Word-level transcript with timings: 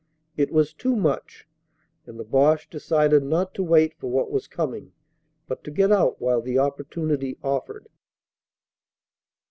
It 0.35 0.51
was 0.51 0.73
too 0.73 0.95
much; 0.95 1.47
and 2.07 2.19
the 2.19 2.23
Boche 2.23 2.67
decided 2.67 3.21
not 3.21 3.53
to 3.53 3.61
wait 3.61 3.93
for 3.99 4.09
what 4.09 4.31
was 4.31 4.47
coming 4.47 4.93
but 5.47 5.63
to 5.65 5.69
get 5.69 5.91
out 5.91 6.19
while 6.19 6.41
the 6.41 6.57
opportunity 6.57 7.37
offered." 7.43 7.87